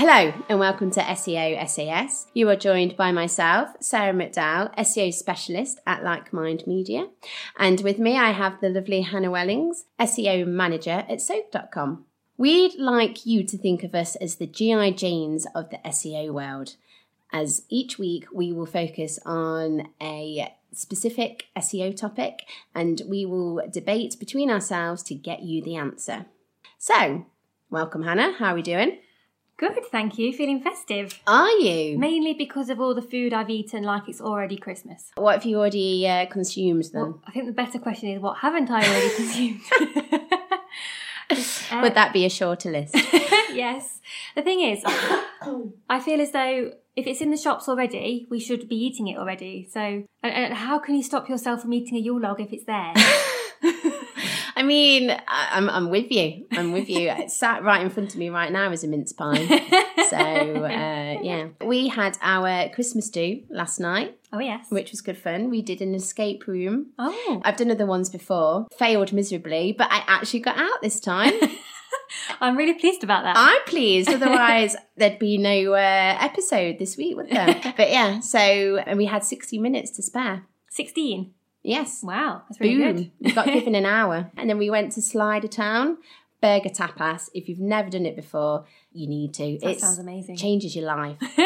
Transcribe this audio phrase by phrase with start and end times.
[0.00, 2.26] Hello and welcome to SEO SAS.
[2.32, 7.08] You are joined by myself, Sarah McDowell, SEO specialist at Like Mind Media.
[7.58, 12.06] And with me, I have the lovely Hannah Wellings, SEO manager at soap.com.
[12.38, 14.92] We'd like you to think of us as the G.I.
[14.92, 16.76] Janes of the SEO world,
[17.30, 22.44] as each week we will focus on a specific SEO topic
[22.74, 26.24] and we will debate between ourselves to get you the answer.
[26.78, 27.26] So,
[27.68, 28.32] welcome, Hannah.
[28.38, 28.96] How are we doing?
[29.60, 30.32] Good, thank you.
[30.32, 31.20] Feeling festive.
[31.26, 31.98] Are you?
[31.98, 35.10] Mainly because of all the food I've eaten, like it's already Christmas.
[35.16, 37.02] What have you already uh, consumed then?
[37.02, 39.60] Well, I think the better question is what haven't I already consumed?
[41.70, 42.92] Uh, Would that be a shorter list?
[43.54, 44.00] yes.
[44.34, 44.82] The thing is,
[45.88, 49.16] I feel as though if it's in the shops already, we should be eating it
[49.16, 49.68] already.
[49.70, 52.64] So, and, and how can you stop yourself from eating a Yule log if it's
[52.64, 52.92] there?
[54.60, 56.44] I mean, I'm, I'm with you.
[56.52, 57.08] I'm with you.
[57.20, 59.46] It's sat right in front of me right now is a mince pie.
[60.10, 60.68] So, uh,
[61.22, 61.48] yeah.
[61.64, 64.66] We had our Christmas do last night, oh yes.
[64.68, 65.48] which was good fun.
[65.48, 66.88] We did an escape room.
[66.98, 71.32] Oh, I've done other ones before, failed miserably, but I actually got out this time.
[72.42, 73.36] I'm really pleased about that.
[73.38, 74.10] I'm pleased.
[74.10, 77.60] Otherwise, there'd be no uh, episode this week, would there?
[77.78, 80.44] but yeah, so and we had 60 minutes to spare.
[80.68, 81.32] 16.
[81.62, 82.00] Yes.
[82.02, 82.94] Wow, that's really Boom.
[82.96, 83.10] good.
[83.20, 84.30] We got given an hour.
[84.36, 85.98] And then we went to Slider Town,
[86.40, 87.28] burger tapas.
[87.34, 89.58] If you've never done it before, you need to.
[89.60, 90.36] That it sounds amazing.
[90.36, 91.18] changes your life.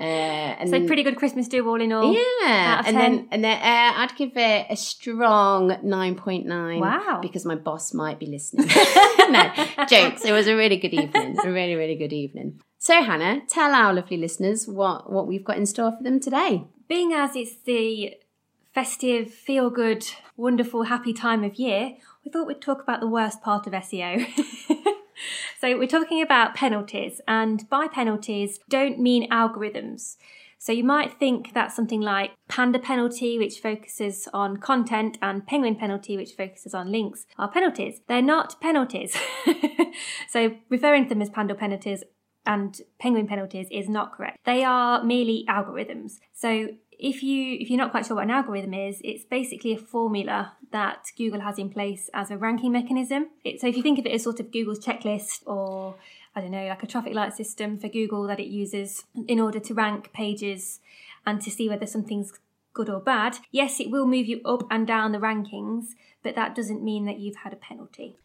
[0.00, 2.12] uh, and So pretty good Christmas do all in all.
[2.14, 2.94] yeah, and 10?
[2.96, 6.80] then and then uh, I'd give it a strong nine point nine.
[6.80, 7.18] Wow.
[7.20, 8.68] because my boss might be listening.
[9.30, 9.52] no
[9.88, 10.24] jokes.
[10.24, 11.36] It was a really good evening.
[11.44, 12.60] A really really good evening.
[12.78, 16.64] So Hannah, tell our lovely listeners what what we've got in store for them today.
[16.88, 18.14] Being as it's the
[18.72, 23.42] festive, feel good, wonderful, happy time of year, we thought we'd talk about the worst
[23.42, 24.26] part of SEO.
[25.60, 30.16] so, we're talking about penalties, and by penalties, don't mean algorithms.
[30.58, 35.76] So, you might think that's something like Panda penalty, which focuses on content, and Penguin
[35.76, 38.00] penalty, which focuses on links, are penalties.
[38.06, 39.16] They're not penalties.
[40.28, 42.04] so, referring to them as Panda penalties
[42.46, 44.38] and penguin penalties is not correct.
[44.44, 46.18] They are merely algorithms.
[46.32, 46.68] So
[47.00, 50.52] if you if you're not quite sure what an algorithm is, it's basically a formula
[50.70, 53.30] that Google has in place as a ranking mechanism.
[53.44, 55.96] It, so if you think of it as sort of Google's checklist or
[56.36, 59.58] I don't know, like a traffic light system for Google that it uses in order
[59.58, 60.80] to rank pages
[61.26, 62.32] and to see whether something's
[62.72, 63.38] good or bad.
[63.50, 67.18] Yes, it will move you up and down the rankings, but that doesn't mean that
[67.18, 68.16] you've had a penalty.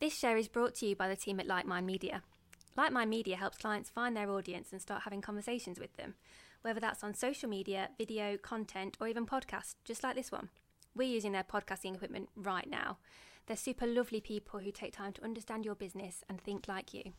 [0.00, 2.22] This show is brought to you by the team at Like Mind Media.
[2.76, 6.14] Like Mind Media helps clients find their audience and start having conversations with them,
[6.62, 10.48] whether that's on social media, video, content, or even podcasts, just like this one.
[10.94, 12.98] We're using their podcasting equipment right now.
[13.46, 17.12] They're super lovely people who take time to understand your business and think like you.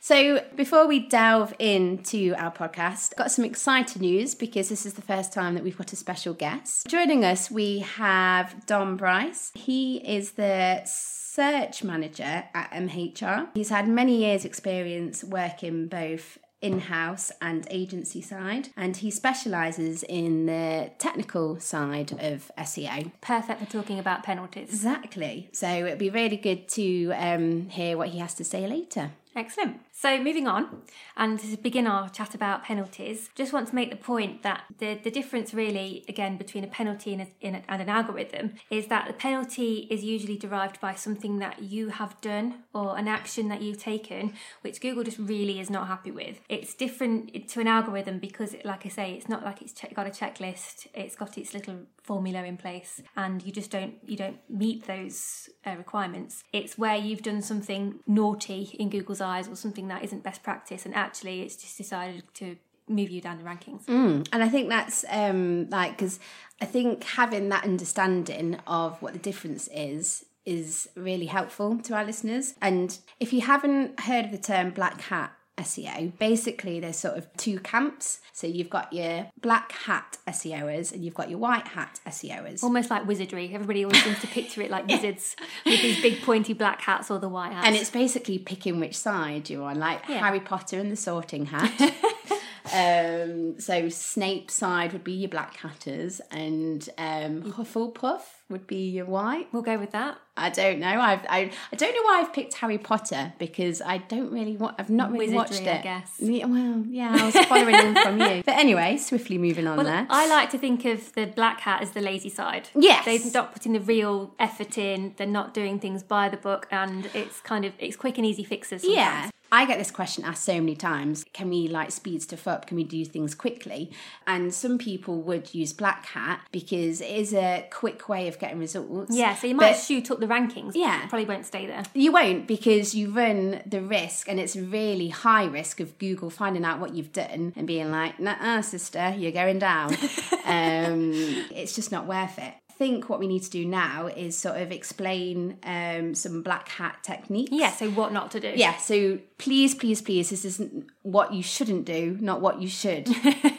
[0.00, 4.94] So, before we delve into our podcast, I've got some exciting news because this is
[4.94, 6.86] the first time that we've got a special guest.
[6.88, 9.52] Joining us, we have Dom Bryce.
[9.54, 13.48] He is the search manager at MHR.
[13.54, 20.46] He's had many years' experience working both in-house and agency side and he specializes in
[20.46, 24.68] the technical side of SEO Perfect for talking about penalties.
[24.70, 25.48] exactly.
[25.52, 29.80] So it'd be really good to um, hear what he has to say later Excellent.
[29.92, 30.82] So moving on,
[31.14, 34.98] and to begin our chat about penalties, just want to make the point that the,
[35.02, 39.06] the difference really, again, between a penalty and, a, a- and an algorithm is that
[39.06, 43.60] the penalty is usually derived by something that you have done or an action that
[43.60, 44.32] you've taken,
[44.62, 46.40] which Google just really is not happy with.
[46.48, 50.06] It's different to an algorithm because, like I say, it's not like it's che- got
[50.06, 50.86] a checklist.
[50.94, 55.50] It's got its little formula in place, and you just don't you don't meet those
[55.66, 56.44] uh, requirements.
[56.54, 60.86] It's where you've done something naughty in Google's eyes or something that isn't best practice,
[60.86, 62.56] and actually it's just decided to
[62.88, 63.84] move you down the rankings.
[63.86, 66.18] Mm, and I think that's um, like because
[66.60, 72.04] I think having that understanding of what the difference is is really helpful to our
[72.04, 72.54] listeners.
[72.62, 77.26] And if you haven't heard of the term black hat SEO, basically there's sort of
[77.36, 78.20] two camps.
[78.32, 82.62] So you've got your black hat SEOers and you've got your white hat SEOers.
[82.62, 83.50] Almost like wizardry.
[83.54, 87.18] Everybody always seems to picture it like wizards with these big pointy black hats or
[87.18, 87.66] the white hats.
[87.66, 90.18] and it's basically picking which side you're on, like Yeah.
[90.18, 91.72] Harry Potter and the Sorting Hat.
[92.72, 99.06] um, so Snape's side would be your black hatters, and um, Hufflepuff would be your
[99.06, 99.48] white.
[99.52, 100.18] we'll go with that.
[100.36, 101.00] I don't know.
[101.00, 104.76] I've I, I don't know why I've picked Harry Potter because I don't really want.
[104.78, 105.80] I've not really Wizardry, watched it.
[105.80, 106.12] I guess.
[106.18, 108.42] Yeah, well, yeah, I was following in from you.
[108.44, 110.06] But anyway, swiftly moving on Well, there.
[110.10, 112.68] I like to think of the black hat as the lazy side.
[112.74, 113.04] Yes.
[113.04, 117.06] They're not putting the real effort in, they're not doing things by the book, and
[117.14, 118.82] it's kind of it's quick and easy fixes.
[118.82, 118.96] Sometimes.
[118.96, 119.30] Yeah.
[119.52, 121.24] I get this question asked so many times.
[121.32, 122.66] Can we like speed stuff up?
[122.66, 123.90] Can we do things quickly?
[124.26, 128.58] And some people would use Black Hat because it is a quick way of getting
[128.58, 129.14] results.
[129.16, 130.72] Yeah, so you might But- shoot up the rankings.
[130.74, 131.06] Yeah.
[131.06, 131.84] probably won't stay there.
[131.94, 136.64] You won't because you run the risk, and it's really high risk of Google finding
[136.64, 139.94] out what you've done and being like, "Nah, sister, you're going down."
[140.44, 141.12] um,
[141.50, 142.54] it's just not worth it.
[142.76, 146.98] Think what we need to do now is sort of explain um, some black hat
[147.02, 147.50] techniques.
[147.52, 148.52] Yeah, so what not to do.
[148.54, 153.08] Yeah, so please, please, please, this isn't what you shouldn't do, not what you should.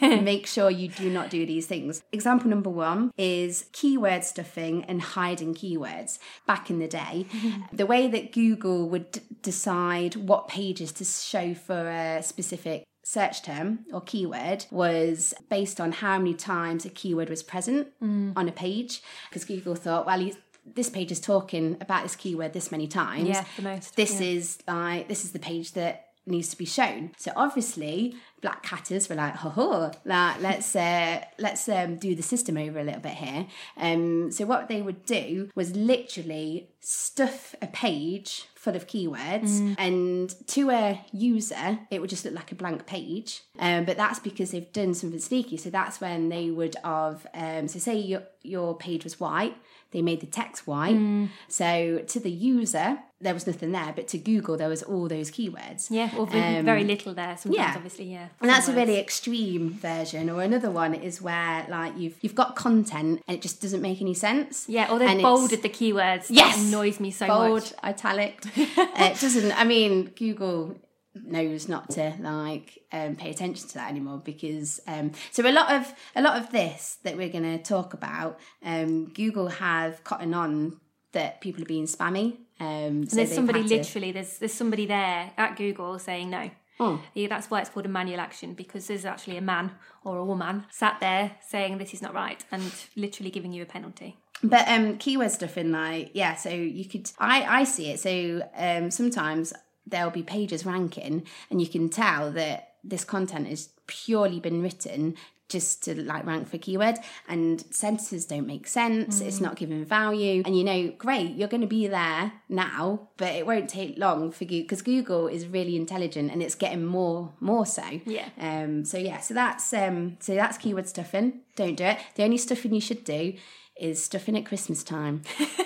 [0.00, 2.02] Make sure you do not do these things.
[2.12, 6.18] Example number one is keyword stuffing and hiding keywords.
[6.46, 7.26] Back in the day,
[7.72, 13.40] the way that Google would d- decide what pages to show for a specific search
[13.40, 18.34] term or keyword was based on how many times a keyword was present mm.
[18.36, 20.36] on a page because Google thought, well, he's,
[20.74, 23.96] this page is talking about this keyword this many times Yeah, the most.
[23.96, 24.26] this yeah.
[24.26, 27.12] is like this is the page that needs to be shown.
[27.16, 32.22] So obviously black hatters were like ho ho like let's uh let's um do the
[32.22, 33.46] system over a little bit here.
[33.76, 39.74] Um so what they would do was literally stuff a page full of keywords Mm.
[39.78, 43.42] and to a user it would just look like a blank page.
[43.58, 45.56] Um but that's because they've done something sneaky.
[45.56, 49.56] So that's when they would have um so say your your page was white
[49.90, 51.28] they made the text white Mm.
[51.48, 55.28] so to the user there was nothing there but to google there was all those
[55.30, 57.36] keywords Yeah, or v- very little there.
[57.36, 57.72] Sometimes, Um, yeah.
[57.76, 58.28] obviously, yeah.
[58.40, 62.54] and that's a really extreme version or another one is where like you've you've got
[62.54, 66.26] content and it just doesn't make any sense Yeah, or they've bolded the keywords.
[66.28, 66.56] Yes!
[66.56, 67.72] That annoys me so bold much.
[67.82, 70.76] italic uh, it doesn't i mean google
[71.24, 75.72] knows not to like um, pay attention to that anymore because um, so a lot
[75.72, 80.34] of a lot of this that we're going to talk about um, google have cotton
[80.34, 80.80] on
[81.12, 85.30] that people are being spammy um, so There's somebody to- literally, there's there's somebody there
[85.36, 86.50] at Google saying no.
[86.80, 87.00] Oh.
[87.14, 89.72] Yeah, that's why it's called a manual action because there's actually a man
[90.04, 92.62] or a woman sat there saying this is not right and
[92.94, 94.16] literally giving you a penalty.
[94.42, 98.00] But um keyword stuff in like yeah, so you could I I see it.
[98.00, 99.52] So um sometimes
[99.90, 105.14] there'll be pages ranking and you can tell that this content has purely been written
[105.48, 106.96] just to like rank for keyword
[107.26, 111.62] and sentences don't make sense it's not giving value and you know great you're going
[111.62, 115.74] to be there now but it won't take long for google because google is really
[115.74, 117.82] intelligent and it's getting more more so.
[118.04, 118.28] Yeah.
[118.38, 121.40] um so yeah so that's um so that's keyword stuffing.
[121.56, 121.98] Don't do it.
[122.14, 123.32] The only stuffing you should do
[123.80, 125.22] is stuffing at christmas time.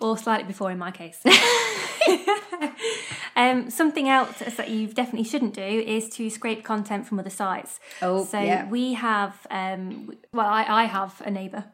[0.00, 1.20] Or slightly before in my case.
[3.36, 7.80] um, something else that you definitely shouldn't do is to scrape content from other sites.
[8.02, 8.68] Oh, so yeah.
[8.68, 11.64] we have, um, well, I, I have a neighbour,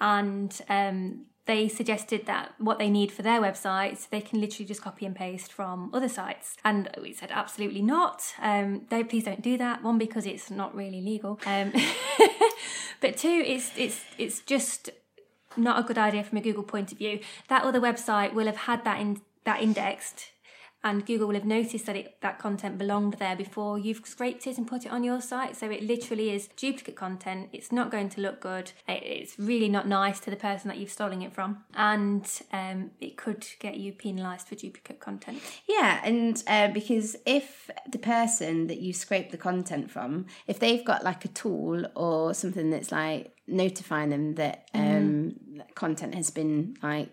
[0.00, 4.80] and um, they suggested that what they need for their websites, they can literally just
[4.80, 6.56] copy and paste from other sites.
[6.64, 8.34] And we said, absolutely not.
[8.40, 9.82] Um, they, please don't do that.
[9.82, 11.40] One, because it's not really legal.
[11.44, 11.72] Um,
[13.00, 14.90] but two, it's, it's, it's just
[15.56, 17.18] not a good idea from a Google point of view.
[17.48, 20.32] That other website will have had that in that indexed,
[20.84, 24.58] and Google will have noticed that it that content belonged there before you've scraped it
[24.58, 25.56] and put it on your site.
[25.56, 27.50] So it literally is duplicate content.
[27.52, 28.72] It's not going to look good.
[28.88, 33.16] It's really not nice to the person that you've stolen it from, and um, it
[33.16, 35.40] could get you penalised for duplicate content.
[35.68, 40.84] Yeah, and uh, because if the person that you scrape the content from, if they've
[40.84, 46.30] got like a tool or something that's like notifying them that um, that content has
[46.30, 47.10] been like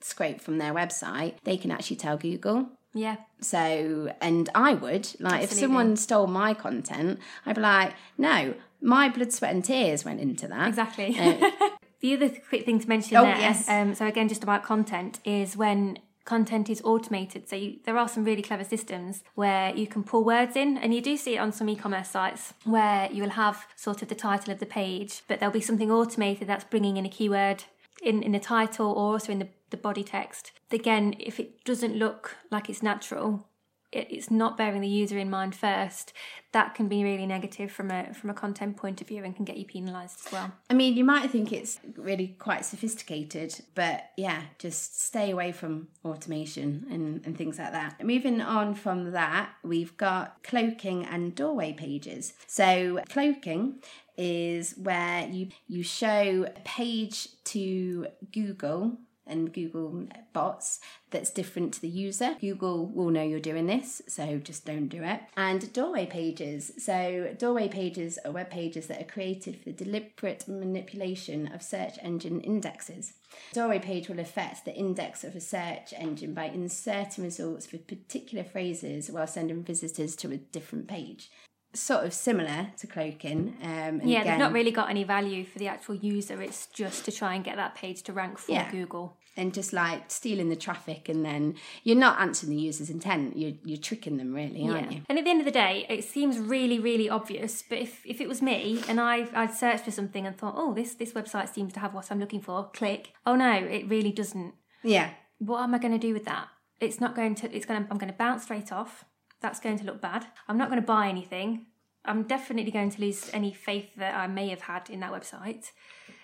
[0.00, 2.68] scraped from their website, they can actually tell Google.
[2.92, 8.54] Yeah, So, and I would like if someone stole my content, I'd be like, no,
[8.82, 10.68] my blood, sweat, and tears went into that.
[10.68, 11.16] exactly.
[11.18, 11.50] Uh,
[12.00, 13.68] The other quick thing to mention Oh, there, yes.
[13.68, 17.46] um, so again, just about content, is when content is automated.
[17.46, 20.94] So you, there are some really clever systems where you can pull words in, and
[20.94, 24.14] you do see it on some e-commerce sites where you will have sort of the
[24.14, 27.64] title of the page, but there'll be something automated that's bringing in a keyword
[28.02, 30.52] in, in the title or also in the, the body text.
[30.70, 33.46] Again, if it doesn't look like it's natural,
[33.92, 36.12] it, it's not bearing the user in mind first.
[36.52, 39.44] That can be really negative from a from a content point of view and can
[39.44, 40.52] get you penalised as well.
[40.68, 45.88] I mean, you might think it's really quite sophisticated, but yeah, just stay away from
[46.04, 48.04] automation and, and things like that.
[48.04, 52.34] Moving on from that, we've got cloaking and doorway pages.
[52.46, 53.82] So, cloaking
[54.20, 61.80] is where you you show a page to Google and Google bots that's different to
[61.80, 62.36] the user.
[62.40, 65.20] Google will know you're doing this, so just don't do it.
[65.36, 66.72] And doorway pages.
[66.78, 71.96] So, doorway pages are web pages that are created for the deliberate manipulation of search
[72.02, 73.14] engine indexes.
[73.52, 78.44] Doorway page will affect the index of a search engine by inserting results for particular
[78.44, 81.30] phrases while sending visitors to a different page
[81.72, 83.56] sort of similar to cloaking.
[83.62, 83.68] Um,
[84.00, 86.40] and yeah, again, they've not really got any value for the actual user.
[86.42, 88.70] It's just to try and get that page to rank for Yeah.
[88.70, 89.16] Google.
[89.36, 93.36] and just like stealing the traffic, and then you're not answering the user's intent.
[93.36, 95.02] You're you're tricking them, really, aren't you?
[95.08, 97.62] And at the end of the day, it seems really, really obvious.
[97.66, 100.74] But if, if it was me and I I'd searched for something and thought, oh,
[100.74, 103.12] this this website seems to have what I'm looking for, click.
[103.24, 104.54] Oh no, it really doesn't.
[104.82, 106.48] Yeah, What am I going to do with that?
[106.80, 107.54] It's not going to.
[107.54, 107.90] It's going to.
[107.90, 109.04] I'm going to bounce straight off.
[109.40, 110.26] That's going to look bad.
[110.48, 111.66] I'm not going to buy anything.
[112.04, 115.70] I'm definitely going to lose any faith that I may have had in that website.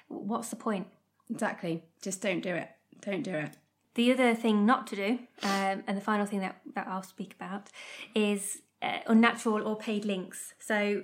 [0.09, 0.87] What's the point?
[1.31, 1.83] exactly.
[2.03, 2.69] Just don't do it.
[3.01, 3.51] Don't do it.
[3.95, 7.35] The other thing not to do, um, and the final thing that, that I'll speak
[7.35, 7.71] about,
[8.15, 10.53] is uh, unnatural or paid links.
[10.59, 11.03] So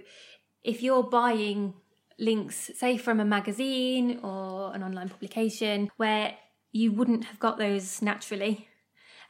[0.62, 1.74] if you're buying
[2.18, 6.34] links, say from a magazine or an online publication, where
[6.70, 8.68] you wouldn't have got those naturally,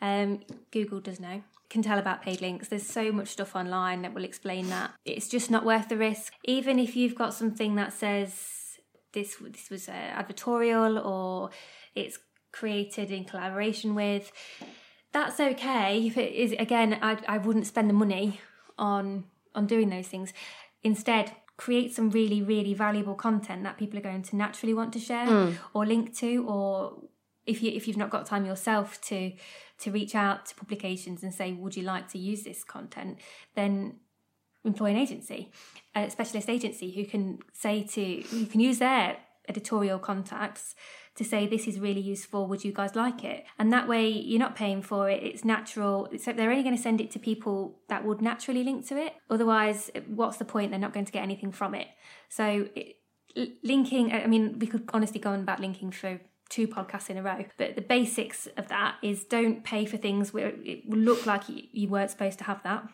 [0.01, 0.41] um,
[0.73, 1.43] Google does know.
[1.73, 2.69] Can tell about paid links.
[2.69, 4.93] There's so much stuff online that will explain that.
[5.07, 6.35] It's just not worth the risk.
[6.45, 8.79] Even if you've got something that says
[9.15, 11.49] this this was uh, advertorial or
[11.95, 12.19] it's
[12.53, 14.31] created in collaboration with,
[15.13, 16.07] that's okay.
[16.07, 18.43] If it is again, I I wouldn't spend the money
[18.77, 19.25] on
[19.55, 20.35] on doing those things.
[20.83, 24.99] Instead, create some really really valuable content that people are going to naturally want to
[24.99, 25.27] share
[25.73, 26.99] or link to, or
[27.47, 29.33] if you if you've not got time yourself to
[29.79, 33.19] to reach out to publications and say, would you like to use this content,
[33.55, 33.97] then
[34.65, 35.51] employ an agency,
[35.95, 39.17] a specialist agency who can say to you can use their
[39.49, 40.77] editorial contacts
[41.17, 42.47] to say this is really useful.
[42.47, 43.45] Would you guys like it?
[43.59, 45.23] And that way you're not paying for it.
[45.23, 46.09] It's natural.
[46.17, 49.15] So they're only going to send it to people that would naturally link to it.
[49.29, 50.71] Otherwise what's the point?
[50.71, 51.89] They're not going to get anything from it.
[52.29, 52.97] So it,
[53.63, 56.21] linking i mean we could honestly go on about linking for
[56.53, 60.35] two podcasts in a row but the basics of that is don't pay for things
[60.35, 62.87] where it will look like you, weren't supposed to have that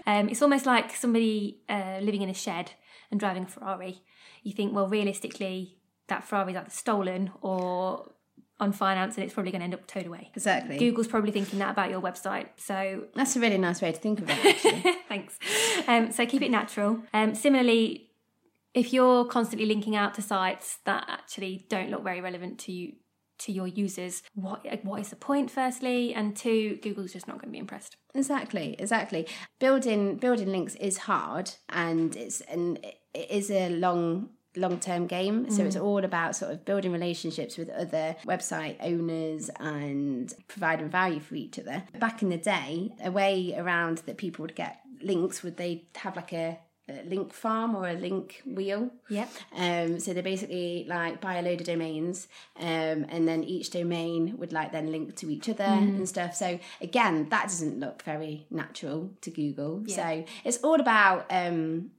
[0.06, 2.72] um, it's almost like somebody uh, living in a shed
[3.10, 4.02] and driving a ferrari
[4.42, 5.76] you think well realistically
[6.08, 8.10] that ferrari's either stolen or
[8.58, 10.78] on finance and it's probably going to end up towed away Exactly.
[10.78, 14.20] google's probably thinking that about your website so That's a really nice way to think
[14.20, 14.38] of it.
[14.44, 14.94] Actually.
[15.08, 15.38] Thanks.
[15.88, 17.02] Um, so keep it natural.
[17.12, 18.09] Um, similarly,
[18.74, 22.92] if you're constantly linking out to sites that actually don't look very relevant to you
[23.38, 25.50] to your users, what what is the point?
[25.50, 27.96] Firstly, and two, Google's just not going to be impressed.
[28.14, 29.26] Exactly, exactly.
[29.58, 32.78] Building building links is hard, and it's and
[33.14, 35.50] it is a long long term game.
[35.50, 35.82] So it's mm.
[35.82, 41.58] all about sort of building relationships with other website owners and providing value for each
[41.58, 41.84] other.
[41.98, 46.16] Back in the day, a way around that people would get links would they have
[46.16, 46.58] like a,
[46.90, 48.90] a link farm or a link wheel.
[49.08, 49.30] Yep.
[49.56, 52.28] Um, so they basically like buy a load of domains,
[52.58, 56.34] um, and then each domain would like then link to each other and stuff.
[56.34, 59.84] So again, that doesn't look very natural to Google.
[59.86, 61.90] So it's all about um,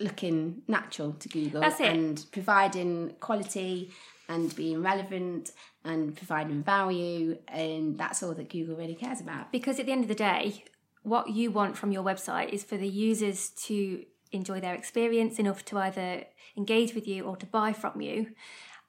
[0.00, 1.88] looking natural to Google That's it.
[1.88, 3.90] and providing quality
[4.28, 5.52] and being relevant
[5.84, 9.52] and providing value, and that's all that Google really cares about.
[9.52, 10.64] Because at the end of the day,
[11.02, 15.64] what you want from your website is for the users to enjoy their experience enough
[15.66, 16.24] to either
[16.56, 18.34] engage with you or to buy from you.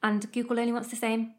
[0.04, 1.34] And Google only wants the same.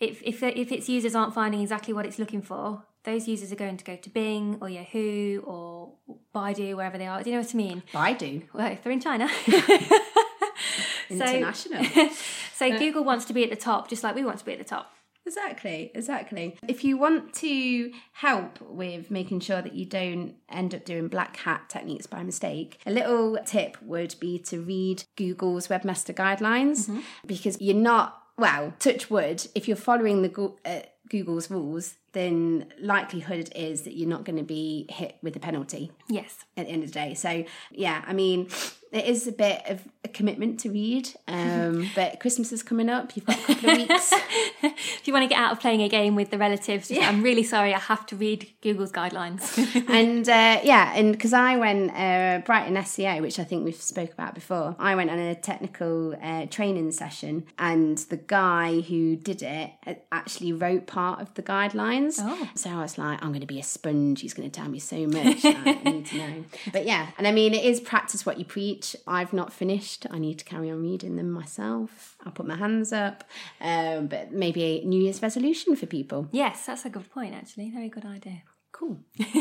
[0.00, 3.56] If, if, if its users aren't finding exactly what it's looking for, those users are
[3.56, 5.92] going to go to Bing or Yahoo or
[6.34, 7.22] Baidu, wherever they are.
[7.22, 7.82] Do you know what I mean?
[7.92, 9.28] Baidu, Well, if they're in China.
[11.10, 11.84] international.
[12.58, 14.50] So uh, Google wants to be at the top, just like we want to be
[14.50, 14.92] at the top.
[15.28, 16.56] Exactly, exactly.
[16.66, 21.36] If you want to help with making sure that you don't end up doing black
[21.36, 26.88] hat techniques by mistake, a little tip would be to read Google's webmaster guidelines
[27.26, 30.80] because you're not, well, touch wood, if you're following the uh,
[31.10, 35.90] Google's rules, then likelihood is that you're not going to be hit with a penalty
[36.08, 36.44] Yes.
[36.56, 37.14] at the end of the day.
[37.14, 38.48] So yeah, I mean,
[38.90, 43.14] it is a bit of a commitment to read, um, but Christmas is coming up.
[43.14, 44.12] You've got a couple of weeks.
[44.60, 47.22] If you want to get out of playing a game with the relatives, just, I'm
[47.22, 49.56] really sorry, I have to read Google's guidelines.
[49.88, 54.12] and uh, yeah, and because I went uh, Brighton SEO, which I think we've spoke
[54.12, 59.42] about before, I went on a technical uh, training session, and the guy who did
[59.42, 61.97] it uh, actually wrote part of the guidelines.
[61.98, 62.18] Lines.
[62.20, 62.48] Oh.
[62.54, 64.20] So I was like, I'm going to be a sponge.
[64.20, 65.44] He's going to tell me so much.
[65.44, 66.44] I need to know.
[66.72, 68.94] But yeah, and I mean, it is practice what you preach.
[69.06, 70.06] I've not finished.
[70.10, 72.16] I need to carry on reading them myself.
[72.24, 73.24] I'll put my hands up.
[73.60, 76.28] Um, but maybe a New Year's resolution for people.
[76.32, 77.70] Yes, that's a good point, actually.
[77.70, 78.42] Very good idea.
[78.72, 79.00] Cool.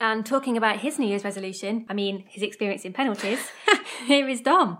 [0.00, 3.40] And talking about his New Year's resolution, I mean, his experience in penalties,
[4.06, 4.78] here is Dom.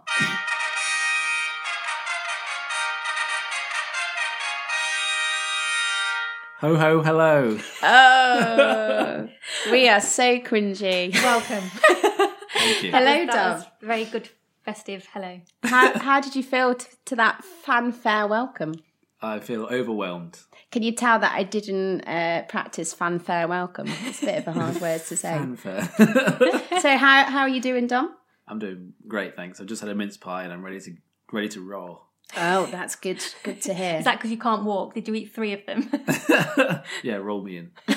[6.61, 7.57] Ho ho hello.
[7.85, 9.29] Oh,
[9.71, 11.15] we are so cringy.
[11.15, 11.63] Welcome.
[12.53, 12.91] Thank you.
[12.91, 13.55] Hello, that Dom.
[13.59, 14.29] was very good
[14.65, 15.41] festive hello.
[15.63, 18.75] How, how did you feel t- to that fanfare welcome?
[19.23, 20.41] I feel overwhelmed.
[20.73, 23.87] Can you tell that I didn't uh, practice fanfare welcome?
[24.07, 25.35] It's a bit of a hard word to say.
[25.35, 25.89] Fanfare.
[26.81, 28.15] So how how are you doing, Dom?
[28.49, 29.61] I'm doing great, thanks.
[29.61, 30.97] I've just had a mince pie and I'm ready to
[31.33, 32.08] ready to roll.
[32.37, 33.25] Oh, that's good.
[33.43, 33.97] Good to hear.
[33.97, 34.95] Is that because you can't walk?
[34.95, 35.91] Did you eat three of them?
[37.03, 37.71] yeah, roll me in.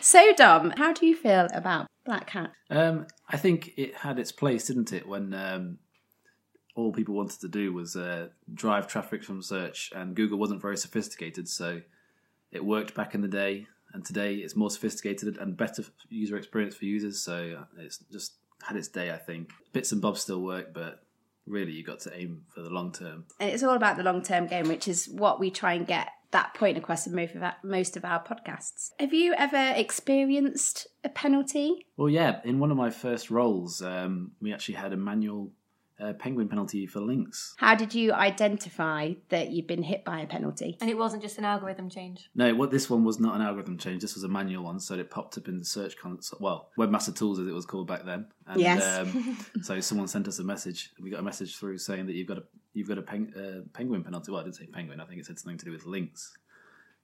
[0.00, 2.52] So, Dom, how do you feel about Black Hat?
[2.70, 5.78] Um, I think it had its place, didn't it, when um,
[6.76, 10.76] all people wanted to do was uh, drive traffic from search, and Google wasn't very
[10.76, 11.82] sophisticated, so
[12.52, 13.66] it worked back in the day.
[13.92, 18.76] And today it's more sophisticated and better user experience for users, so it's just had
[18.76, 19.10] its day.
[19.10, 21.02] I think bits and bobs still work, but
[21.48, 23.24] really you got to aim for the long term.
[23.40, 26.08] And it's all about the long term game, which is what we try and get
[26.30, 28.90] that point across in most of our, most of our podcasts.
[28.98, 31.86] Have you ever experienced a penalty?
[31.96, 35.52] Well, yeah, in one of my first roles, um, we actually had a manual
[36.00, 37.54] uh, penguin penalty for links.
[37.58, 40.76] How did you identify that you'd been hit by a penalty?
[40.80, 42.30] and it wasn't just an algorithm change.
[42.34, 44.02] No, what this one was not an algorithm change.
[44.02, 46.38] This was a manual one, so it popped up in the search console.
[46.40, 48.26] Well, Webmaster Tools, as it was called back then.
[48.46, 48.98] And, Yes.
[48.98, 50.90] Um, so someone sent us a message.
[51.00, 52.42] We got a message through saying that you've got a
[52.74, 54.30] you've got a peng, uh, penguin penalty.
[54.30, 55.00] Well, I didn't say penguin.
[55.00, 56.36] I think it said something to do with links.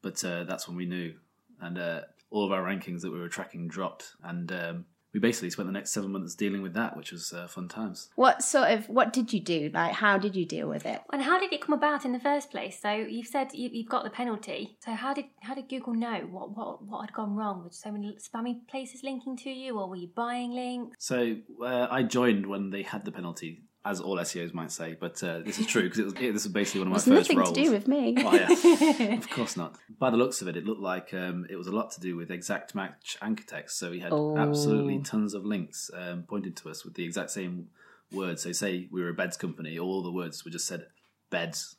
[0.02, 1.14] But uh, that's when we knew,
[1.60, 4.84] and uh, all of our rankings that we were tracking dropped, and um,
[5.14, 8.10] we basically spent the next seven months dealing with that, which was uh, fun times.
[8.16, 9.70] What sort of what did you do?
[9.72, 11.00] Like, how did you deal with it?
[11.12, 12.80] And how did it come about in the first place?
[12.82, 14.76] So you've said you, you've got the penalty.
[14.84, 17.62] So how did how did Google know what what what had gone wrong?
[17.62, 20.96] Were so many spammy places linking to you, or were you buying links?
[20.98, 25.22] So uh, I joined when they had the penalty, as all SEOs might say, but
[25.22, 27.04] uh, this is true because it was, it, this was basically one of my It's
[27.06, 27.52] first nothing roles.
[27.56, 28.14] to do with me.
[28.16, 29.74] Well, yeah, of course not.
[29.98, 32.16] By the looks of it, it looked like um, it was a lot to do
[32.16, 33.78] with exact match anchor text.
[33.78, 34.36] So we had Oh.
[34.38, 37.68] absolutely tons of links um, pointed to us with the exact same
[38.10, 38.42] words.
[38.44, 40.86] So say we were a beds company, all the words were just said
[41.30, 41.76] beds,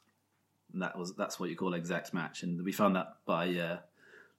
[0.74, 2.44] and that was that's what you call exact match.
[2.44, 3.78] And we found that by uh,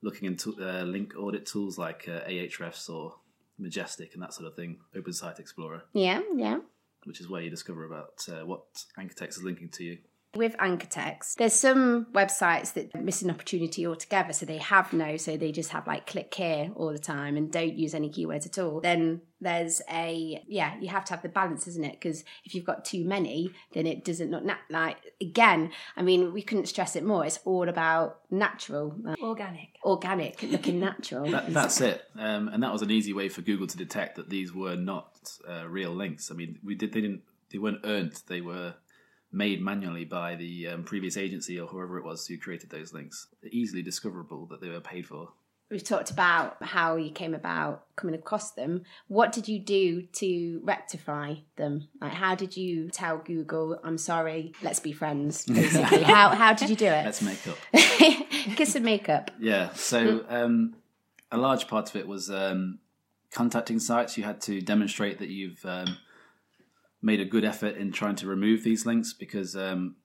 [0.03, 3.14] looking into uh, link audit tools like uh, Ahrefs or
[3.59, 6.59] Majestic and that sort of thing, Open Site Explorer, Yeah, yeah.
[7.07, 8.64] Which is where you discover about uh, what
[8.99, 9.99] anchor text is linking to you.
[10.37, 14.33] With anchor text, there's some websites that miss an opportunity altogether.
[14.33, 17.51] So they have no, so they just have like click here all the time and
[17.51, 18.81] don't use any keywords at all.
[18.81, 21.92] Then there's a, yeah, you have to have the balance, isn't it?
[21.92, 26.33] Because if you've got too many, then it doesn't look nat- like, again, I mean,
[26.33, 27.25] we couldn't stress it more.
[27.25, 29.68] It's all about natural, like, Organic.
[29.85, 31.31] organic, looking natural.
[31.31, 34.31] That, that's it, um, and that was an easy way for Google to detect that
[34.31, 36.31] these were not uh, real links.
[36.31, 38.75] I mean, we did they didn't they weren't earned; they were
[39.33, 43.29] made manually by the um, previous agency or whoever it was who created those links.
[43.51, 45.31] Easily discoverable that they were paid for.
[45.69, 48.85] We've talked about how you came about coming across them.
[49.09, 51.89] What did you do to rectify them?
[52.01, 55.45] Like, how did you tell Google, "I'm sorry, let's be friends"?
[55.47, 57.05] Basically, how how did you do it?
[57.05, 57.59] Let's make up.
[57.73, 59.33] Kiss and makeup.
[59.41, 59.73] Yeah.
[59.73, 60.77] So um,
[61.33, 62.79] a large part of it was um,
[63.33, 64.17] contacting sites.
[64.17, 65.97] You had to demonstrate that you've um,
[67.07, 69.97] made a good effort in trying to remove these links because um,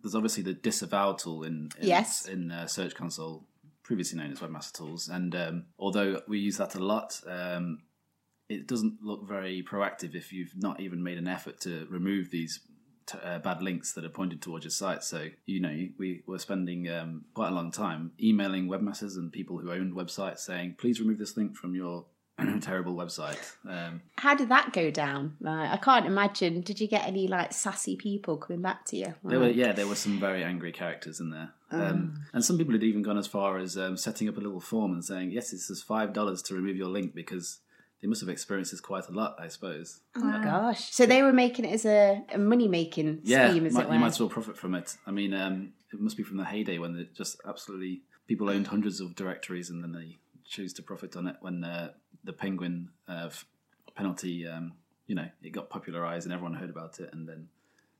[0.00, 2.26] there's obviously the disavow tool in, in Yes.
[2.26, 3.44] in uh, Search Console,
[3.82, 7.20] previously known as Webmaster Tools, and um, although we use that a lot.
[7.26, 7.82] Um,
[8.46, 12.60] it doesn't look very proactive if you've not even made an effort to remove these
[13.06, 15.02] t- uh, bad links that are pointed towards your site.
[15.02, 19.56] So, you know, we were spending um, quite a long time emailing webmasters and people
[19.58, 22.04] who owned websites saying, please remove this link from your
[22.60, 23.38] terrible website.
[23.68, 25.36] Um, How did that go down?
[25.40, 26.62] Like, I can't imagine.
[26.62, 29.14] Did you get any like sassy people coming back to you?
[29.24, 31.50] there were, yeah, there were some very angry characters in there.
[31.70, 34.60] Um, and some people had even gone as far as um, setting up a little
[34.60, 37.58] form and saying, yes, this is $5 to remove your link because
[38.00, 40.00] they must have experienced this quite a lot, I suppose.
[40.16, 40.92] Oh gosh.
[40.92, 43.88] So they were making it as a, a money making yeah, scheme, as might, it
[43.88, 43.94] were.
[43.94, 44.96] you might as well profit from it.
[45.06, 48.68] I mean, um, it must be from the heyday when it just absolutely people owned
[48.68, 51.90] hundreds of directories and then they choose to profit on it when uh,
[52.24, 53.30] the penguin uh,
[53.94, 54.72] penalty, um,
[55.06, 57.48] you know, it got popularized and everyone heard about it, and then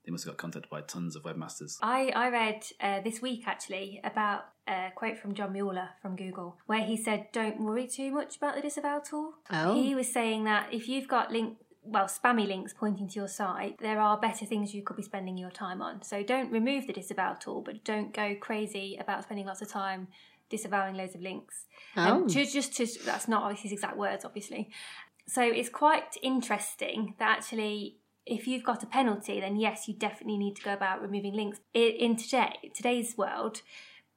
[0.04, 1.78] they must have got contacted by tons of webmasters.
[1.82, 6.58] I, I read uh, this week actually about a quote from John Mueller from Google
[6.66, 9.34] where he said, Don't worry too much about the disavow tool.
[9.50, 9.74] Oh.
[9.74, 13.78] He was saying that if you've got link, well, spammy links pointing to your site,
[13.78, 16.02] there are better things you could be spending your time on.
[16.02, 20.08] So don't remove the disavow tool, but don't go crazy about spending lots of time
[20.50, 21.66] disavowing loads of links.
[21.96, 22.02] Oh.
[22.02, 24.70] Um, just, just to, that's not his exact words, obviously.
[25.26, 30.38] So it's quite interesting that actually, if you've got a penalty, then yes, you definitely
[30.38, 31.60] need to go about removing links.
[31.72, 33.62] In today, today's world,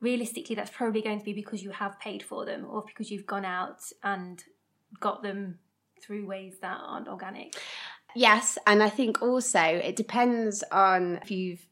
[0.01, 3.25] realistically, that's probably going to be because you have paid for them or because you've
[3.25, 4.43] gone out and
[4.99, 5.59] got them
[6.01, 7.55] through ways that aren't organic.
[8.15, 11.66] Yes, and I think also it depends on if you've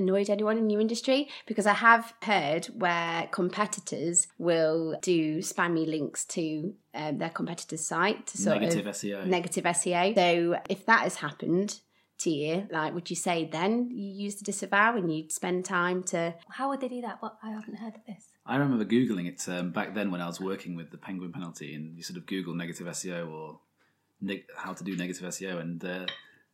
[0.00, 6.24] annoyed anyone in your industry because I have heard where competitors will do spammy links
[6.26, 9.26] to um, their competitor's site to sort Negative of SEO.
[9.26, 10.14] negative SEO.
[10.16, 11.80] So if that has happened
[12.18, 16.02] to you, like would you say then you use the disavow and you'd spend time
[16.04, 17.20] to How would they do that?
[17.22, 18.26] Well, I haven't heard of this.
[18.44, 21.74] I remember googling it um, back then when I was working with the Penguin penalty,
[21.74, 23.60] and you sort of Google negative SEO or
[24.20, 26.06] neg- how to do negative SEO, and uh,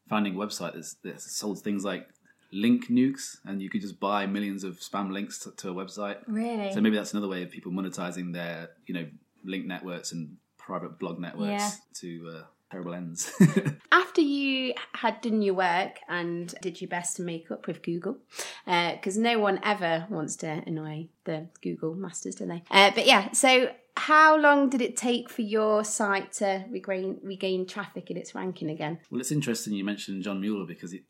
[0.08, 2.08] finding a website that's, that sold things like
[2.52, 6.18] link nukes, and you could just buy millions of spam links to, to a website.
[6.26, 6.72] Really?
[6.72, 9.06] So maybe that's another way of people monetizing their, you know,
[9.44, 11.70] link networks and private blog networks Yeah.
[12.00, 13.30] to uh, terrible ends.
[13.92, 18.18] after you had done your work and did your best to make up with Google,
[18.64, 22.62] because no one ever wants to annoy the Google masters, do they?
[22.70, 27.66] Uh, but yeah, so how long did it take for your site to regain regain
[27.66, 28.98] traffic in its ranking again?
[29.10, 31.02] Well, it's interesting you mentioned John Mueller because he,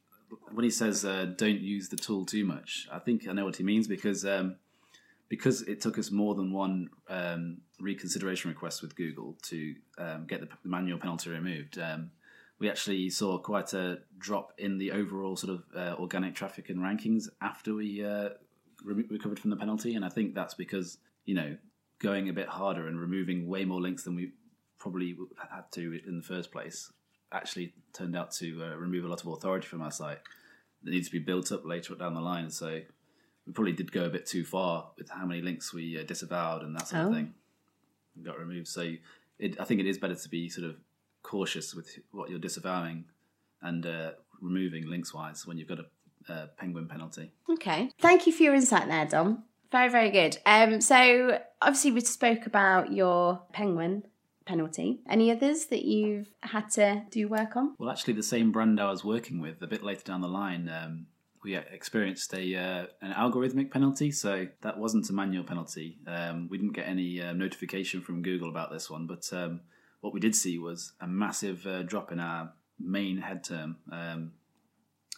[0.52, 3.56] when he says uh, "don't use the tool too much," I think I know what
[3.56, 4.56] he means because um,
[5.28, 10.40] because it took us more than one um, reconsideration request with Google to um, get
[10.40, 11.78] the manual penalty removed.
[11.78, 12.10] Um,
[12.58, 16.78] we actually saw quite a drop in the overall sort of uh, organic traffic and
[16.78, 18.30] rankings after we uh,
[18.82, 21.56] re- recovered from the penalty, and I think that's because you know
[21.98, 24.32] going a bit harder and removing way more links than we
[24.78, 25.16] probably
[25.50, 26.92] had to in the first place
[27.36, 30.18] actually turned out to uh, remove a lot of authority from our site
[30.82, 32.50] that needs to be built up later down the line.
[32.50, 32.80] So
[33.46, 36.62] we probably did go a bit too far with how many links we uh, disavowed
[36.62, 37.08] and that sort Oh.
[37.08, 37.34] of thing
[38.16, 38.68] and got removed.
[38.68, 38.94] So
[39.38, 40.76] it, I think it is better to be sort of
[41.22, 43.04] cautious with what you're disavowing
[43.62, 45.86] and uh, removing links wise when you've got a,
[46.32, 47.32] a penguin penalty.
[47.50, 49.44] Okay, thank you for your insight there, Dom.
[49.72, 50.38] Very very good.
[50.46, 54.04] Um, so obviously we spoke about your penguin
[54.46, 55.00] penalty.
[55.08, 57.74] Any others that you've had to do work on?
[57.78, 60.68] Well, actually, the same brand I was working with a bit later down the line,
[60.68, 61.06] um,
[61.44, 64.10] we experienced a uh, an algorithmic penalty.
[64.10, 65.98] So that wasn't a manual penalty.
[66.06, 69.60] Um, we didn't get any uh, notification from Google about this one, but um,
[70.00, 73.76] what we did see was a massive uh, drop in our main head term.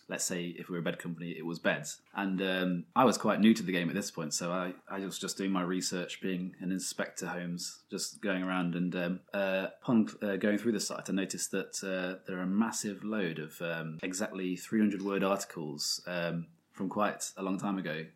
[0.09, 2.01] Let's say if we were a bed company, it was beds.
[2.15, 5.01] And um, I was quite new to the game at this point, so I, I
[5.01, 8.75] was just doing my research, being an inspector homes, just going around.
[8.75, 12.43] And um, uh, upon uh, going through the site, I noticed that uh, there are
[12.43, 17.77] a massive load of um, exactly 300 word articles um, from quite a long time
[17.77, 18.07] ago.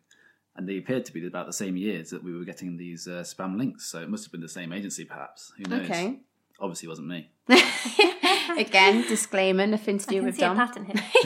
[0.55, 3.21] And they appeared to be about the same years that we were getting these uh,
[3.21, 3.85] spam links.
[3.85, 5.51] So it must have been the same agency, perhaps.
[5.57, 5.85] Who knows?
[5.85, 6.19] Okay.
[6.59, 7.29] Obviously, it wasn't me.
[8.57, 10.57] Again, disclaimer, nothing to I do can with see a Dom.
[10.57, 10.95] pattern here.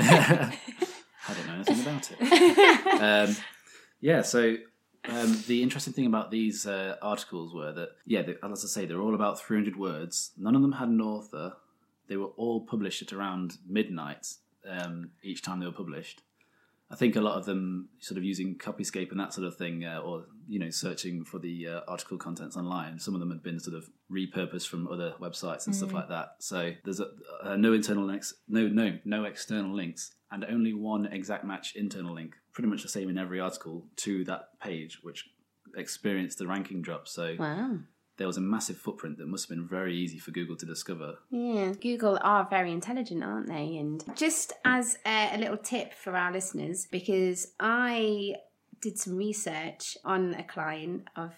[1.29, 3.01] I don't know anything about it.
[3.01, 3.35] um,
[3.99, 4.55] yeah, so
[5.09, 8.85] um, the interesting thing about these uh, articles were that, yeah, they, as I say,
[8.85, 10.31] they're all about 300 words.
[10.37, 11.53] None of them had an author.
[12.07, 14.27] They were all published at around midnight
[14.67, 16.21] um, each time they were published.
[16.89, 19.83] I think a lot of them sort of using Copyscape and that sort of thing,
[19.83, 22.97] uh, or you know, searching for the uh, article contents online.
[22.99, 26.35] Some of them had been sort of repurposed from other websites and stuff like that.
[26.39, 27.07] So there's a,
[27.43, 32.13] uh, no internal links, no no no external links, and only one exact match internal
[32.13, 32.35] link.
[32.53, 35.29] Pretty much the same in every article to that page, which
[35.75, 37.07] experienced the ranking drop.
[37.07, 37.79] So Wow.
[38.17, 41.17] There was a massive footprint that must have been very easy for Google to discover.
[41.29, 43.77] Yeah, Google are very intelligent, aren't they?
[43.77, 48.35] And just as a, a little tip for our listeners, because I
[48.81, 51.33] did some research on a client of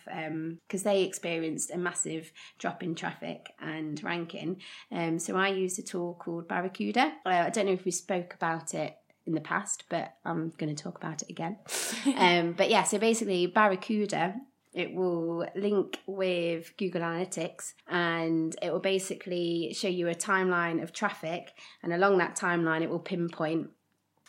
[0.68, 4.62] because they experienced a massive drop in traffic and ranking.
[4.92, 7.14] Um, so I used a tool called Barracuda.
[7.26, 10.76] Uh, I don't know if we spoke about it in the past, but I'm going
[10.76, 11.58] to talk about it again.
[12.18, 14.36] um, but yeah, so basically Barracuda
[14.74, 20.94] it will link with Google Analytics and it will basically show you a timeline of
[20.94, 21.54] traffic.
[21.82, 23.70] And along that timeline, it will pinpoint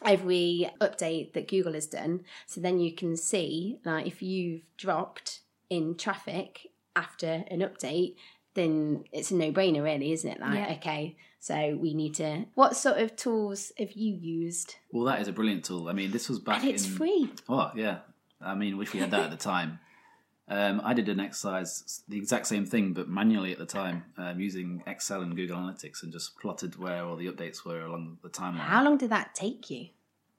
[0.05, 2.25] every update that Google has done.
[2.47, 8.15] So then you can see, like, if you've dropped in traffic after an update,
[8.55, 10.41] then it's a no-brainer, really, isn't it?
[10.41, 10.73] Like, Yeah.
[10.77, 12.47] okay, so we need to.
[12.55, 14.77] What sort of tools have you used?
[14.91, 15.89] Well, that is a brilliant tool.
[15.89, 16.93] I mean, this was back And it's in.
[16.93, 17.31] free.
[17.49, 17.99] Oh, yeah.
[18.41, 19.79] I mean, wish we had that at the time.
[20.51, 24.41] Um, I did an exercise, the exact same thing, but manually at the time, um,
[24.41, 28.29] using Excel and Google Analytics, and just plotted where all the updates were along the
[28.29, 28.59] timeline.
[28.59, 29.87] How long did that take you?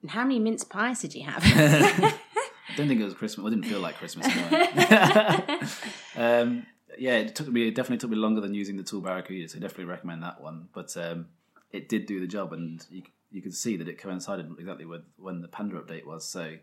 [0.02, 1.42] And how many mince pies did you have?
[1.42, 2.14] I
[2.76, 3.42] don't think it was Christmas.
[3.42, 4.26] Well, it didn't feel like Christmas.
[6.14, 6.66] Um,
[6.98, 7.68] yeah, it took me.
[7.68, 10.42] It definitely took me longer than using the tool Barracuda, so I definitely recommend that
[10.42, 10.68] one.
[10.74, 11.28] But um,
[11.70, 15.02] it did do the job, and you you could see that it coincided exactly with
[15.16, 16.28] when the Panda update was.
[16.28, 16.56] So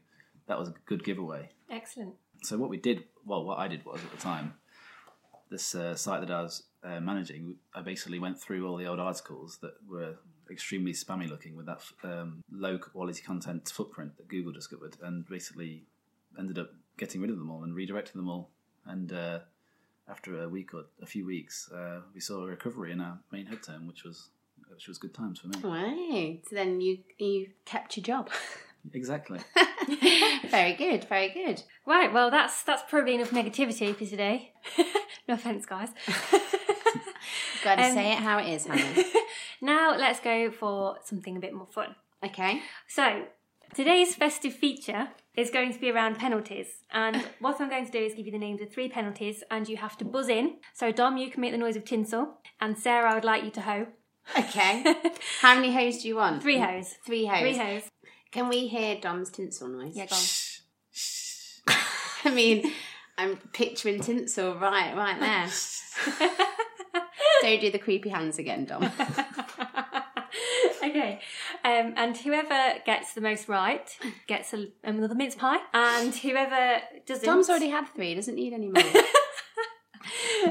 [0.47, 1.49] that was a good giveaway.
[1.69, 2.13] Excellent.
[2.43, 4.55] So what we did, well, what I did was at the time,
[5.51, 8.99] this uh, site that I was uh, managing, I basically went through all the old
[8.99, 10.15] articles that were
[10.49, 15.83] extremely spammy looking with that um, low quality content footprint that Google discovered, and basically
[16.39, 18.49] ended up getting rid of them all and redirecting them all.
[18.85, 19.39] And uh,
[20.09, 23.45] after a week or a few weeks, uh, we saw a recovery in our main
[23.45, 24.29] head term, which was
[24.69, 25.59] which was good times for me.
[25.63, 26.37] Wow.
[26.49, 28.29] So then you you kept your job.
[28.93, 29.39] Exactly.
[30.49, 31.61] very good, very good.
[31.85, 34.51] Right, well, that's that's probably enough negativity for today.
[35.27, 35.89] no offense, guys.
[37.63, 39.03] Got to Um, say it how it is, Hannah.
[39.61, 41.95] now let's go for something a bit more fun.
[42.25, 42.61] Okay.
[42.87, 43.25] So,
[43.73, 46.67] today's festive feature is going to be around penalties.
[46.91, 49.67] And what I'm going to do is give you the names of three penalties, and
[49.67, 50.55] you have to buzz in.
[50.73, 53.51] So, Dom, you can make the noise of tinsel, and Sarah, I would like you
[53.51, 53.87] to hoe.
[54.37, 54.83] Okay.
[55.41, 56.41] how many hoes do you want?
[56.41, 56.95] Three hoes.
[57.05, 57.39] Three hoes.
[57.41, 57.83] Three hoes.
[58.31, 59.95] Can we hear Dom's tinsel noise?
[59.95, 60.21] Yeah, go on.
[62.25, 62.71] I mean,
[63.17, 65.49] I'm picturing tinsel right, right there.
[67.41, 68.83] Don't do the creepy hands again, Dom.
[70.83, 71.21] okay.
[71.63, 73.89] Um, and whoever gets the most right
[74.27, 77.25] gets a, another mince pie, and whoever doesn't.
[77.25, 78.13] Dom's already had three.
[78.13, 78.83] Doesn't need any more.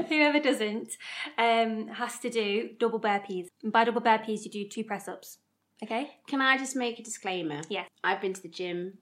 [0.07, 0.91] Whoever doesn't
[1.37, 3.47] um, has to do double burpees.
[3.63, 5.37] And by double burpees, you do two press ups.
[5.83, 6.11] Okay?
[6.27, 7.61] Can I just make a disclaimer?
[7.69, 7.87] Yes.
[8.03, 8.97] I've been to the gym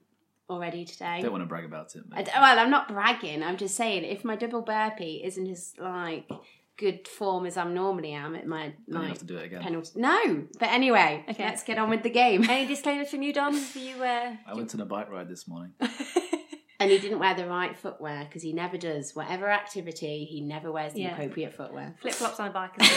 [0.48, 1.20] already today.
[1.20, 2.02] Don't want to brag about it.
[2.12, 3.42] I well, I'm not bragging.
[3.42, 6.28] I'm just saying if my double burpee isn't as like
[6.78, 9.46] good form as I'm normally am at my then you like have to do it
[9.46, 9.62] again.
[9.62, 9.90] penalty.
[10.00, 11.44] No, but anyway, Okay.
[11.44, 12.48] let's get on with the game.
[12.48, 13.52] Any disclaimers from you, Dom?
[13.72, 15.72] Do you, uh, I went on a bike ride this morning.
[16.80, 19.14] And he didn't wear the right footwear because he never does.
[19.16, 21.12] Whatever activity, he never wears the Yeah.
[21.14, 21.94] appropriate footwear.
[22.00, 22.94] flip flops on a bike is a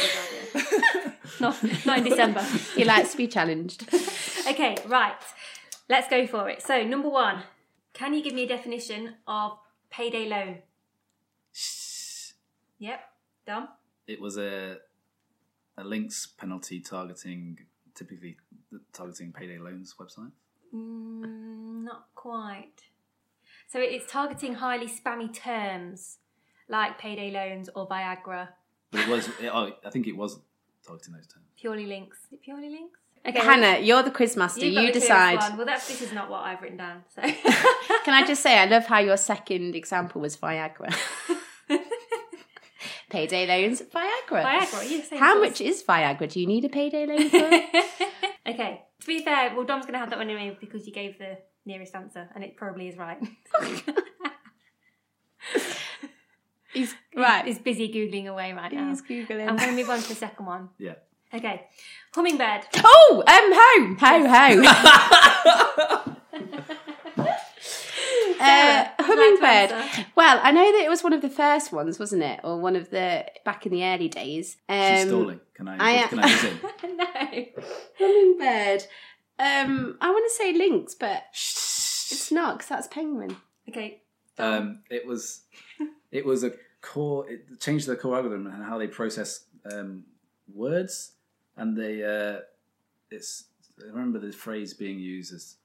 [0.54, 1.17] good idea.
[1.39, 2.41] not, not in December.
[2.76, 3.88] He likes to be challenged.
[4.50, 5.13] Okay, right.
[5.88, 6.63] Let's go for it.
[6.63, 7.44] So, number one,
[7.94, 9.60] can you give me a definition of
[9.91, 10.58] payday loan?
[12.80, 13.00] Yep.
[13.46, 13.67] Dom?
[14.08, 14.78] it was a
[15.78, 17.60] a links penalty targeting
[17.96, 18.36] typically
[18.94, 20.32] targeting payday loans website.
[20.74, 22.82] Mm, not quite.
[23.71, 26.17] So it's targeting highly spammy terms
[26.67, 28.49] like payday loans or Viagra.
[28.91, 30.39] But it was it, oh, I think it was
[30.86, 31.45] targeting those terms.
[31.57, 32.17] Purely links.
[32.43, 32.99] Purely links?
[33.25, 34.65] Okay, Hannah, you're the quiz master.
[34.65, 35.49] you've got You the clearest decide.
[35.51, 35.57] one.
[35.57, 37.03] Well, that's this is not what I've written down.
[37.15, 37.21] So
[38.03, 40.93] Can I just say, I love how your second example was Viagra.
[43.10, 44.43] payday loans, Viagra.
[44.43, 44.89] Viagra?
[44.89, 46.29] You say How sort much is Viagra?
[46.29, 47.86] Do you need a payday loan for it?
[48.47, 48.81] okay.
[48.99, 51.38] To be fair, well, Dom's going to have that one anyway because you gave the
[51.65, 53.17] nearest answer, and it probably is right.
[56.74, 57.45] He's right.
[57.45, 58.88] He's busy googling away right now.
[58.89, 59.47] He's googling.
[59.50, 60.69] I'm going to move on to the second one.
[60.78, 60.93] Yeah.
[61.34, 61.65] Okay,
[62.13, 62.62] hummingbird.
[62.78, 66.08] Oh, um, ho, ho, ho.
[68.39, 70.06] Uh, Sarah, would you like hummingbird.
[70.15, 72.76] Well, I know that it was one of the first ones, wasn't it, or one
[72.76, 74.58] of the back in the early days.
[74.67, 75.39] Um, She's stalling.
[75.54, 76.43] Can I, I- can I buzz
[76.84, 76.97] in?
[76.97, 77.06] no.
[78.00, 78.84] Hummingbird.
[79.41, 83.36] Um, I want to say links, but it's not because that's penguin.
[83.67, 84.01] Okay.
[84.38, 85.41] Um, it was
[86.12, 86.51] it was a
[86.82, 87.27] core.
[87.27, 90.04] It changed the core algorithm and how they process um,
[90.54, 91.13] words,
[91.58, 92.41] and they uh,
[93.10, 93.45] it's.
[93.82, 95.56] I remember the phrase being used as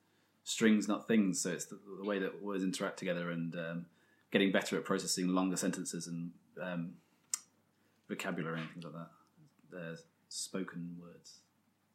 [0.43, 1.39] strings, not things.
[1.41, 3.87] So it's the, the way that words interact together and um,
[4.31, 6.31] getting better at processing longer sentences and
[6.63, 6.95] um,
[8.09, 9.11] vocabulary and things like that.
[9.71, 9.99] The
[10.31, 11.41] spoken words.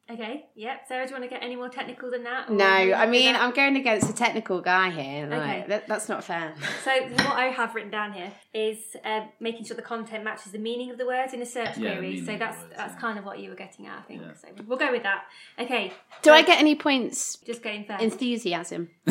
[0.09, 0.45] Okay.
[0.55, 0.87] Yep.
[0.87, 2.49] Sarah, do you want to get any more technical than that?
[2.51, 3.33] No, I mean?
[3.33, 5.27] I'm going against a technical guy here.
[5.27, 5.65] Like, Okay.
[5.69, 6.53] that, that's not fair.
[6.83, 10.57] So what I have written down here is uh, making sure the content matches the
[10.59, 12.01] meaning of the words in a search Yeah, the query.
[12.09, 12.99] meaning So of the that's words, that's yeah.
[12.99, 14.21] kind of what you were getting at, I think.
[14.21, 14.33] Yeah.
[14.33, 15.23] So we'll go with that.
[15.57, 15.93] Okay.
[16.23, 17.37] Do I get any points?
[17.45, 18.03] Just going first.
[18.03, 18.89] Enthusiasm.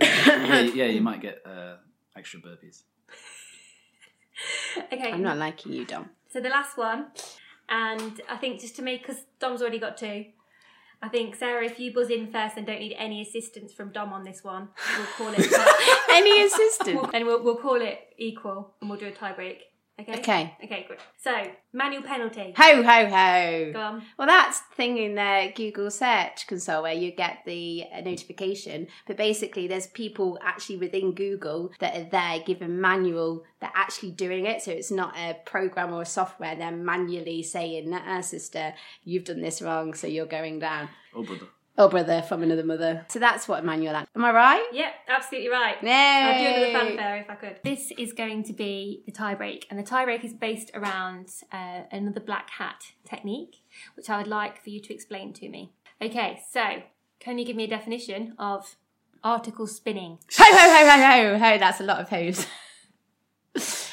[0.00, 1.76] yeah, yeah, you might get uh,
[2.16, 2.82] extra burpees.
[4.92, 5.12] okay.
[5.12, 6.08] I'm not liking you, Dom.
[6.32, 7.06] So the last one,
[7.68, 10.26] and I think just to make because Dom's already got two.
[11.02, 14.12] I think Sarah, if you buzz in first and don't need any assistance from Dom
[14.12, 15.46] on this one, we'll call it.
[16.10, 17.10] Any assistance?
[17.12, 19.62] and we'll, we'll call it equal, and we'll do a tie break.
[19.98, 20.18] Okay.
[20.18, 20.56] Okay.
[20.62, 20.98] Okay, good.
[21.16, 21.32] So,
[21.72, 22.52] manual penalty.
[22.54, 23.70] Ho ho ho.
[23.72, 24.02] Go on.
[24.18, 28.88] Well, that's the thing in the Google Search Console where you get the uh, notification.
[29.06, 33.44] But basically, there's people actually within Google that are there giving manual.
[33.60, 36.54] They're actually doing it, so it's not a program or a software.
[36.54, 41.46] They're manually saying, "Uh, sister, you've done this wrong, so you're going down." Oh, brother.
[41.78, 43.04] Oh, brother from another mother.
[43.08, 43.94] So that's what a manual.
[43.94, 44.66] Am I right?
[44.72, 45.82] Yeah, absolutely right.
[45.82, 45.90] No.
[45.90, 47.60] I'll do another fanfare if I could.
[47.64, 51.28] This is going to be the tie break, and the tie break is based around
[51.52, 53.56] uh, another black hat technique,
[53.94, 55.72] which I would like for you to explain to me.
[56.00, 56.82] Okay, so
[57.20, 58.76] can you give me a definition of
[59.22, 60.18] article spinning?
[60.38, 61.58] Ho ho ho ho ho ho.
[61.58, 62.46] That's a lot of hoes.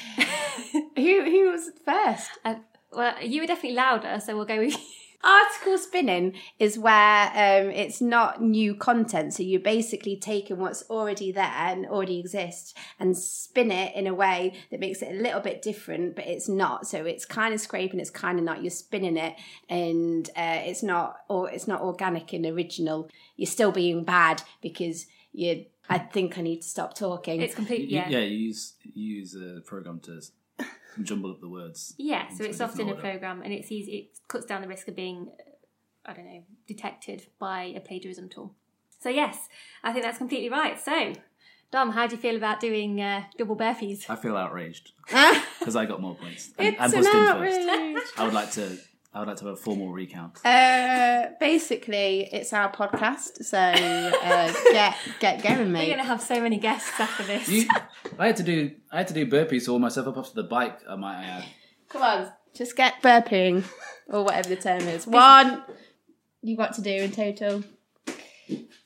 [0.95, 2.29] who who was first?
[2.45, 2.55] Uh,
[2.93, 4.77] well, you were definitely louder, so we'll go with
[5.23, 9.33] Article spinning is where um, it's not new content.
[9.33, 14.13] So you're basically taking what's already there and already exists and spin it in a
[14.13, 16.87] way that makes it a little bit different, but it's not.
[16.87, 18.61] So it's kind of scraping, it's kind of not.
[18.63, 19.35] You're spinning it,
[19.69, 23.09] and uh, it's not or it's not organic and original.
[23.37, 25.65] You're still being bad because you.
[25.89, 27.41] I think I need to stop talking.
[27.41, 27.89] it's complete.
[27.89, 28.09] You- Yeah.
[28.09, 30.31] yeah, you use you use a program to s-
[31.01, 31.95] jumble up the words.
[31.97, 33.91] Yeah, so it's often a program, and it's easy.
[33.91, 38.29] It cuts down the risk of being, uh, I don't know, detected by a plagiarism
[38.29, 38.53] tool.
[38.99, 39.49] So yes,
[39.83, 40.79] I think that's completely right.
[40.79, 41.13] So,
[41.71, 44.09] Dom, how do you feel about doing uh, double burpees?
[44.09, 44.91] I feel outraged
[45.59, 46.51] because I got more points.
[46.57, 47.15] And, it's and an first.
[47.15, 48.03] outrage.
[48.17, 48.77] I would like to.
[49.15, 50.43] I would like to have a formal recount.
[50.43, 55.81] Uh, basically, it's our podcast, so uh, get get going, mate.
[55.81, 57.47] We're going to have so many guests after this.
[57.47, 57.67] You,
[58.19, 58.71] I had to do.
[58.91, 60.79] I had to do burpees to warm myself up after the bike.
[60.87, 61.45] I might add.
[61.89, 63.63] Come on, just get burping
[64.07, 65.07] or whatever the term is.
[65.07, 65.63] One,
[66.41, 67.63] you've got to do in total.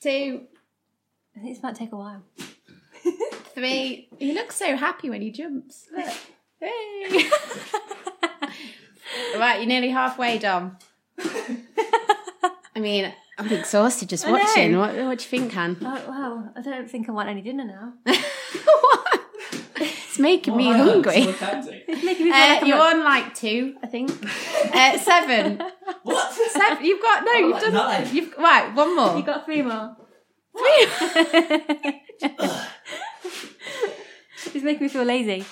[0.00, 0.42] Two,
[1.36, 2.22] I think this might take a while.
[3.54, 4.08] three.
[4.18, 5.86] He looks so happy when he jumps.
[5.94, 6.08] Look.
[6.60, 7.30] Hey.
[9.36, 10.76] right, you're nearly halfway, Dom.
[11.18, 14.76] I mean, I'm exhausted just I watching.
[14.76, 15.76] What, what do you think, Han?
[15.84, 17.92] Uh, oh, wow, I don't think I want any dinner now.
[20.18, 20.32] What?
[20.34, 21.14] It's making me hungry.
[21.88, 24.10] It's making me Uh, you're on like two, I think.
[24.74, 25.60] Uh, seven.
[26.02, 26.32] What?
[26.50, 26.84] Seven.
[26.84, 27.32] You've got no.
[27.32, 27.72] You've like done.
[27.72, 28.14] nine.
[28.14, 28.74] You've right.
[28.74, 29.16] One more.
[29.16, 29.96] You got three more.
[30.56, 30.86] Three.
[34.54, 35.44] It's making me feel lazy.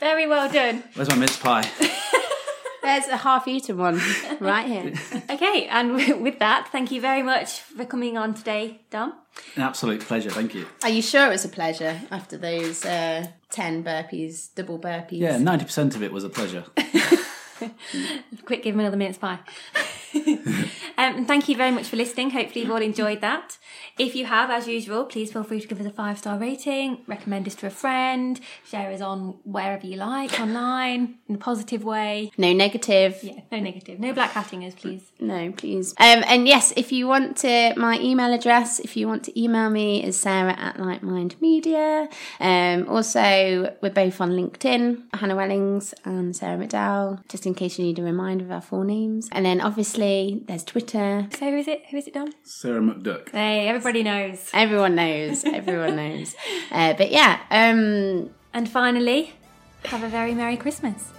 [0.00, 0.84] Very well done.
[0.94, 1.68] Where's my mince pie?
[2.82, 4.00] There's a half-eaten one
[4.38, 4.92] right here.
[5.28, 9.12] Okay, and with that, thank you very much for coming on today, Dom.
[9.56, 10.30] An absolute pleasure.
[10.30, 10.66] Thank you.
[10.84, 15.18] Are you sure it was a pleasure after those uh, ten burpees, double burpees?
[15.18, 16.64] Yeah, ninety percent of it was a pleasure.
[18.44, 19.38] Quick, give him another minute's pie.
[20.98, 22.30] um, thank you very much for listening.
[22.30, 23.58] Hopefully, you've all enjoyed that.
[23.98, 26.98] If you have, as usual, please feel free to give us a five star rating,
[27.06, 31.82] recommend us to a friend, share us on wherever you like, online, in a positive
[31.82, 32.30] way.
[32.36, 33.18] No negative.
[33.22, 35.12] Yeah, no negative, no black hatting us, please.
[35.18, 35.92] No, please.
[35.98, 39.70] Um, and yes, if you want to, my email address, if you want to email
[39.70, 42.08] me, is sarah at Lightmind Media.
[42.38, 47.84] Um, also, we're both on LinkedIn, Hannah Wellings and Sarah McDowell, just in case you
[47.84, 49.28] need a reminder of our full names.
[49.32, 51.26] And then obviously, there's Twitter.
[51.38, 51.84] So, who is it?
[51.90, 52.32] Who is it, Dom?
[52.42, 53.30] Sarah McDuck.
[53.30, 54.50] Hey, everybody knows.
[54.52, 55.44] Everyone knows.
[55.44, 56.34] Everyone knows.
[56.70, 59.32] Uh, but yeah, um, And finally,
[59.86, 61.10] have a very Merry Christmas.